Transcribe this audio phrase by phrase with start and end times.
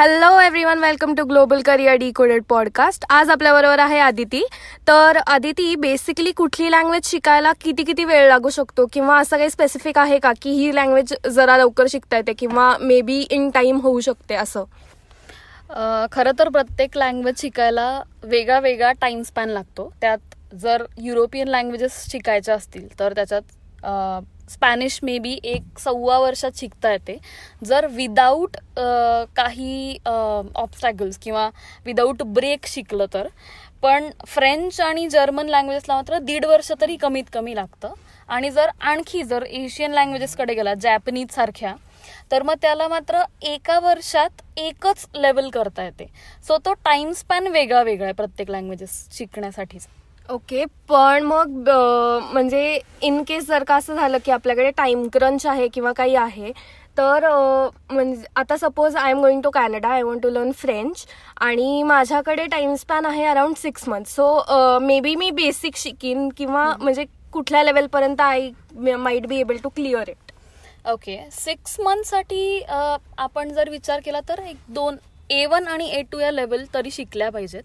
[0.00, 4.42] Hello everyone welcome to Global Career Decoded podcast आज आपल्याबरोबर आहे आदिती.
[4.88, 8.86] तर आदिती बेसिकली कुठली लँग्वेज शिकायला किती किती वेळ लागू शकतो?
[8.92, 13.00] किंवा असं काही स्पेसिफिक आहे का की ही लँग्वेज जरा लवकर शिकता येते किंवा मे
[13.00, 14.64] बी इन टाईम होऊ शकते असं?
[16.12, 17.88] खरं तर प्रत्येक लँग्वेज शिकायला
[18.24, 19.92] वेगळा वेगळा टाइम स्पॅन लागतो.
[20.00, 23.86] त्यात जर युरोपियन लँग्वेजेस शिकायच्या असतील तर त्याच्यात
[24.50, 27.16] स्पॅनिश मे बी एक सव्वा वर्षात शिकता येते.
[27.64, 28.56] जर विदाऊट
[29.36, 31.48] काही ऑब्स्टॅगल्स किंवा
[31.86, 33.28] विदाऊट ब्रेक शिकलं तर.
[33.82, 37.92] पण फ्रेंच आणि जर्मन लँग्वेजेसला मात्र दीड वर्ष तरी कमीत कमी लागतं.
[38.28, 41.74] आणि जर आणखी जर एशियन लँग्वेजेसकडे गेला जॅपनीज सारख्या
[42.32, 46.06] तर मग त्याला मात्र एका वर्षात एकच लेवल करता येते.
[46.48, 49.86] सो तो टाइम स्पॅन वेगळा वेगळा आहे प्रत्येक लँग्वेजेस शिकण्यासाठीच.
[50.30, 51.68] ओके पण मग
[52.32, 56.52] म्हणजे इन केस जर का असं झालं की आपल्याकडे टाइम क्रंच आहे किंवा काही आहे
[56.98, 57.28] तर
[57.90, 61.06] म्हणजे आता suppose I am going to Canada I want to learn French
[61.40, 66.72] आणि माझ्याकडे टाइम स्पॅन आहे around six month so may be me basic शिकीन किंवा
[66.80, 70.32] म्हणजे कुठल्या लेवलपर्यंत I might be able to clear it
[70.88, 72.60] okay six मंथसाठी
[73.18, 74.96] आपण जर विचार केला तर एक दोन
[75.30, 77.62] ए वन आणि ए टू या लेवल तरी शिकल्या पाहिजेत.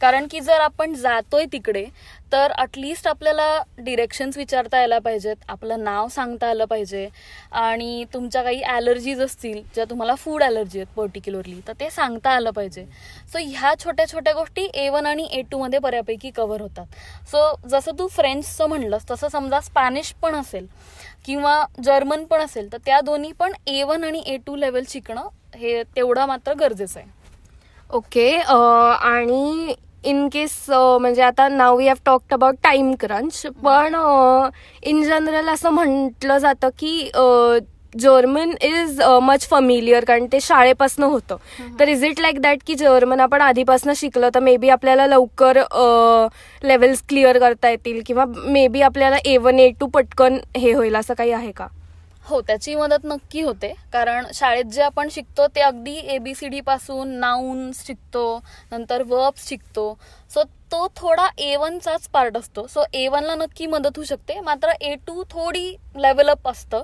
[0.00, 1.84] कारण की जर आपण जातोय तिकडे
[2.32, 7.08] तर अटलिस्ट आपल्याला डिरेक्शन्स विचारता यायला पाहिजेत आपलं नाव सांगता आलं पाहिजे
[7.52, 12.50] आणि तुमच्या काही ॲलर्जीज असतील ज्या तुम्हाला फूड ॲलर्जी आहेत पर्टिक्युलरली तर ते सांगता आलं
[12.50, 12.84] पाहिजे.
[13.32, 16.86] सो ह्या छोट्या छोट्या गोष्टी ए वन आणि ए टूमध्ये बऱ्यापैकी कव्हर होतात.
[17.26, 20.66] सो जसं तू फ्रेंचचं म्हणलंस तसं समजा स्पॅनिश पण असेल
[21.26, 25.28] किंवा जर्मन पण असेल तर त्या दोन्ही पण ए वन आणि ए टू लेवल शिकणं
[25.54, 27.08] हे तेवढं मात्र गरजेचं आहे.
[27.90, 33.94] ओके आणि इन केस म्हणजे आता now we have talked about time crunch पण
[34.82, 37.10] इन जनरल असं म्हटलं जातं की
[38.00, 41.36] जर्मन इज मच फमिलियर कारण ते शाळेपासून होतं.
[41.80, 45.60] तर इज इट लाईक दॅट की जर्मन आपण आधीपासून शिकलं तर मे बी आपल्याला लवकर
[46.62, 50.96] लेवल्स क्लिअर करता येतील किंवा मे बी आपल्याला ए वन ए टू पटकन हे होईल
[50.96, 51.66] असं काही आहे का?
[52.28, 53.72] हो त्याची मदत नक्की होते.
[53.92, 58.38] कारण शाळेत जे आपण शिकतो ते अगदी एबीसीडी पासून नाऊन शिकतो
[58.72, 59.92] नंतर वर्ब्स शिकतो.
[60.34, 60.42] सो
[60.72, 62.66] तो थोडा ए वनचाच पार्ट असतो.
[62.66, 64.38] सो ए वनला नक्की मदत होऊ शकते.
[64.40, 66.82] मात्र ए टू थोडी लेवल अप असतं.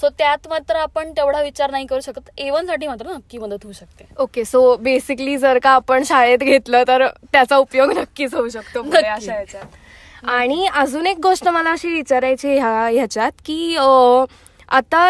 [0.00, 2.30] सो त्यात मात्र आपण तेवढा विचार नाही करू शकत.
[2.38, 4.06] ए वनसाठी मात्र नक्की मदत होऊ शकते.
[4.22, 8.82] ओके सो बेसिकली जर का आपण शाळेत घेतलं तर त्याचा उपयोग नक्कीच होऊ शकतो.
[8.82, 13.76] अशा ह्याच्यात आणि अजून एक गोष्ट मला अशी विचारायची ह्या ह्याच्यात की
[14.74, 15.00] आता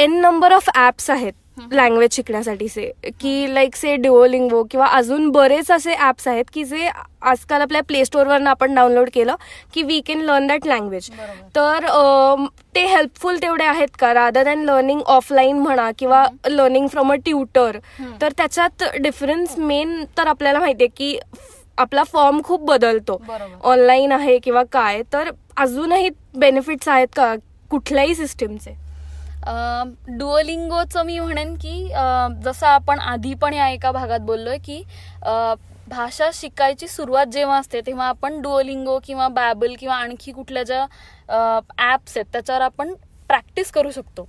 [0.00, 1.32] एन नंबर ऑफ ऍप्स आहेत
[1.72, 2.84] लँग्वेज शिकण्यासाठी से
[3.20, 6.88] की लाईक से डिओलिंगो किंवा अजून बरेच असे ऍप्स आहेत की जे
[7.22, 9.36] आजकाल आपल्या प्ले स्टोअरवरनं आपण डाउनलोड केलं
[9.74, 11.10] की we can learn that language
[11.56, 11.86] तर
[12.74, 14.12] ते हेल्पफुल तेवढे आहेत का?
[14.14, 17.78] रादर दॅन लर्निंग ऑफलाईन म्हणा किंवा लर्निंग फ्रॉम अ ट्युटर
[18.20, 21.18] तर त्याच्यात डिफरन्स मेन तर आपल्याला माहितीये की
[21.78, 23.22] आपला फॉर्म खूप बदलतो.
[23.62, 27.34] ऑनलाईन आहे किंवा काय तर अजूनही बेनिफिट्स आहेत का
[27.70, 28.80] कुठल्याही सिस्टीमचे
[30.08, 31.84] डुअलिंगोचं मी म्हणेन की
[32.44, 34.82] जसं आपण आधी पण या एका भागात बोललोय की
[35.88, 40.84] भाषा शिकायची सुरुवात जेव्हा असते तेव्हा आपण डुअलिंगो किंवा बॅबल किंवा आणखी कुठल्या ज्या
[41.78, 42.92] ॲप्स आहेत त्याच्यावर आपण
[43.28, 44.26] प्रॅक्टिस करू शकतो.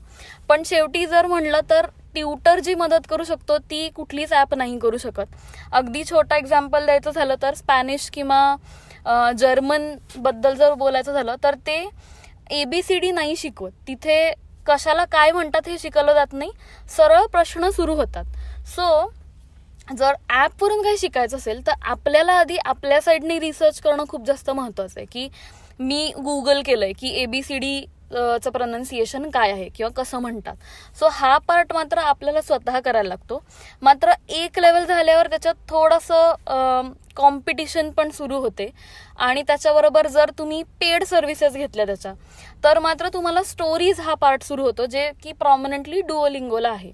[0.50, 4.97] पण शेवटी जर म्हणलं तर ट्युटर जी मदत करू शकतो ती कुठलीच ॲप नाही करू
[4.97, 5.25] शकत.
[5.72, 11.84] अगदी छोटा एक्झाम्पल द्यायचं झालं तर स्पॅनिश किंवा जर्मनबद्दल जर बोलायचं झालं तर ते
[12.51, 13.72] ए बी सी डी नाही शिकवत.
[13.88, 14.34] तिथे
[14.68, 16.51] कशाला काय म्हणतात हे शिकवलं जात नाही.
[16.90, 18.25] सरळ प्रश्न सुरू होतात.
[18.68, 19.12] सो
[19.97, 25.00] जर ॲपवरून काही शिकायचं असेल तर आपल्याला आधी आपल्या साईडने रिसर्च करणं खूप जास्त महत्त्वाचं
[25.00, 25.06] आहे.
[25.06, 25.28] की
[25.79, 30.19] मी गुगल केलं आहे की ए बी सी डी चं प्रनाऊन्सिएशन काय आहे किंवा कसं
[30.22, 30.56] म्हणतात.
[31.00, 33.41] सो हा पार्ट मात्र आपल्याला स्वतः करायला लागतो.
[33.81, 38.69] मात्र एक लेवल झाल्यावर त्याच्यात थोडंसं कॉम्पिटिशन पण सुरू होते.
[39.18, 42.13] आणि त्याच्याबरोबर जर तुम्ही पेड सर्व्हिसेस घेतल्या त्याच्या
[42.63, 46.92] तर मात्र तुम्हाला स्टोरीज हा पार्ट सुरू होतो जे की प्रॉमिनंटली डुओलिंगोला आहे.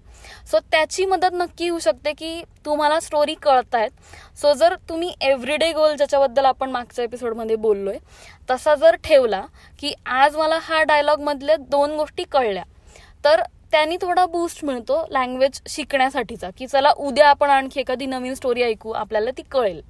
[0.51, 5.71] सो त्याची मदत नक्की होऊ शकते की तुम्हाला स्टोरी कळत आहेत सो जर तुम्ही एव्हरीडे
[5.73, 7.97] गोल ज्याच्याबद्दल आपण मागच्या एपिसोडमध्ये बोललोय
[8.49, 9.41] तसा जर ठेवला
[9.79, 12.63] की आज मला हा डायलॉगमधल्या दोन गोष्टी कळल्या
[13.25, 18.63] तर त्यांनी थोडा बूस्ट मिळतो लँग्वेज शिकण्यासाठीचा की चला उद्या आपण आणखी एखादी नवीन स्टोरी
[18.63, 19.81] ऐकू आपल्याला ती कळेल.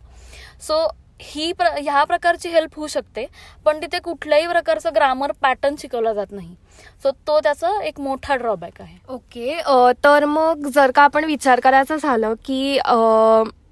[0.61, 0.85] सो
[1.21, 3.25] ही प्र ह्या प्रकारची हेल्प होऊ शकते
[3.65, 6.55] पण तिथे कुठल्याही प्रकारचं ग्रामर पॅटर्न शिकवला जात नाही.
[7.03, 8.97] सो तो त्याचा एक मोठा ड्रॉबॅक आहे.
[9.09, 9.59] ओके
[10.03, 12.95] तर मग जर का आपण विचार करायचं झालं की अ,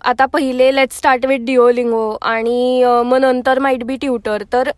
[0.06, 4.70] आता पहिले लेट स्टार्ट विथ डिओलिंगो आणि मग नंतर माइट बी ट्युटर तर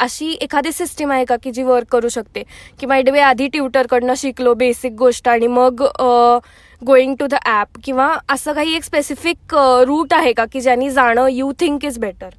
[0.00, 2.42] अशी एखादी सिस्टीम आहे का की जी वर्क करू शकते?
[2.80, 5.82] की माइट बी आधी ट्युटरकडनं शिकलो बेसिक गोष्ट आणि मग
[6.82, 9.54] गोईंग टू द ॲप किंवा असं काही एक स्पेसिफिक
[9.86, 12.30] रूट आहे का की ज्यांनी जाणं you think is better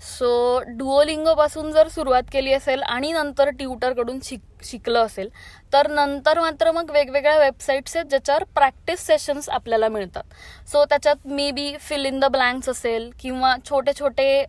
[0.00, 5.28] so डुओलिंगोपासून जर सुरुवात केली असेल आणि नंतर ट्युटरकडून शिक शिकलं असेल
[5.72, 10.22] तर नंतर मात्र मग वेगवेगळ्या वेबसाईट्स आहेत ज्याच्यावर प्रॅक्टिस सेशन्स आपल्याला मिळतात.
[10.68, 14.44] सो त्याच्यात may be fill in the blanks असेल किंवा छोटे छोटे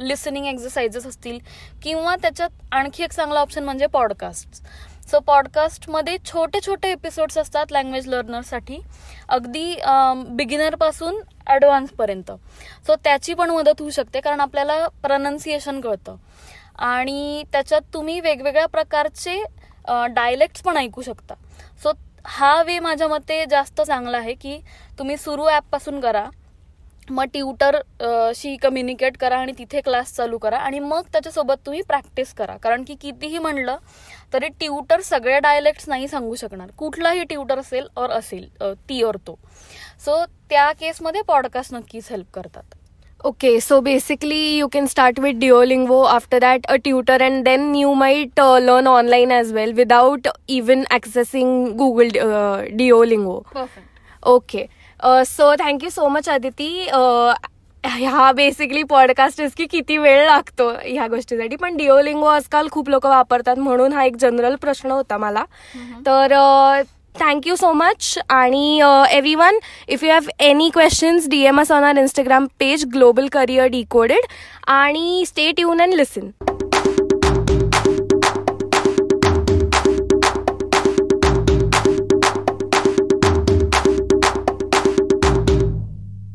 [0.00, 1.38] लिसनिंग एक्झरसाइजेस असतील
[1.82, 4.62] किंवा त्याच्यात आणखी एक चांगला ऑप्शन म्हणजे पॉडकास्ट
[5.10, 8.78] सो पॉडकास्टमध्ये छोटे छोटे एपिसोड्स असतात लँग्वेज लर्नरसाठी
[9.28, 9.74] अगदी
[10.36, 12.30] बिगिनरपासून ॲडव्हान्सपर्यंत
[12.86, 16.16] सो त्याची पण मदत होऊ शकते कारण आपल्याला प्रनन्सिएशन कळतं.
[16.78, 19.42] आणि त्याच्यात तुम्ही वेगवेगळ्या प्रकारचे
[20.14, 21.34] डायलेक्ट्स पण ऐकू शकता.
[21.82, 21.92] सो
[22.26, 24.58] हा वे माझ्या मते जास्त चांगला आहे की
[24.98, 26.24] तुम्ही सुरू ॲपपासून करा.
[27.10, 27.76] मग ट्युटर
[28.34, 32.56] शी कम्युनिकेट करा आणि तिथे क्लास चालू करा आणि मग त्याच्यासोबत तुम्ही प्रॅक्टिस करा.
[32.62, 33.76] कारण की कितीही म्हणलं
[34.32, 36.70] तरी ट्युटर सगळे डायलेक्ट्स नाही सांगू शकणार.
[36.78, 39.38] कुठलाही ट्युटर असेल और असेल अ, ती और तो.
[40.04, 42.74] सो त्या केसमध्ये पॉडकास्ट नक्कीच हेल्प करतात.
[43.24, 48.88] You can start with Duolingo, after that a tutor, and then you might uh, learn
[48.90, 53.38] online as well without even accessing Google uh, Duolingo.
[53.54, 54.64] Perfect okay
[55.04, 57.34] so thank you so much Uh,
[57.84, 61.56] ह्या basically podcast की किती वेळ लागतो ह्या गोष्टीसाठी?
[61.56, 65.44] पण Duolingo आजकाल खूप लोक वापरतात म्हणून हा एक जनरल प्रश्न होता मला.
[66.06, 66.32] तर
[67.20, 68.78] थँक्यू सो मच आणि
[69.34, 69.58] everyone
[69.88, 74.26] if you have any questions D M S on our Instagram page Global Career Decoded
[74.66, 76.30] आणि स्टे ट्यून अँड लिसन